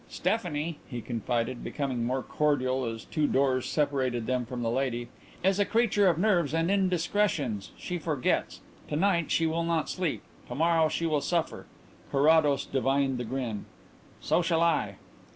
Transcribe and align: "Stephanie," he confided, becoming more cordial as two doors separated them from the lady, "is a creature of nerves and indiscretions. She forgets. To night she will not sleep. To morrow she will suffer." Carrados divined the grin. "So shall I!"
"Stephanie," 0.09 0.79
he 0.89 0.99
confided, 0.99 1.63
becoming 1.63 2.03
more 2.03 2.23
cordial 2.23 2.85
as 2.85 3.05
two 3.05 3.27
doors 3.27 3.67
separated 3.67 4.25
them 4.25 4.47
from 4.47 4.63
the 4.63 4.69
lady, 4.71 5.09
"is 5.43 5.59
a 5.59 5.63
creature 5.63 6.07
of 6.07 6.17
nerves 6.17 6.55
and 6.55 6.71
indiscretions. 6.71 7.69
She 7.77 7.99
forgets. 7.99 8.61
To 8.87 8.95
night 8.95 9.29
she 9.29 9.45
will 9.45 9.61
not 9.63 9.91
sleep. 9.91 10.23
To 10.47 10.55
morrow 10.55 10.89
she 10.89 11.05
will 11.05 11.21
suffer." 11.21 11.67
Carrados 12.11 12.65
divined 12.65 13.19
the 13.19 13.25
grin. 13.25 13.65
"So 14.19 14.41
shall 14.41 14.61
I!" 14.63 14.95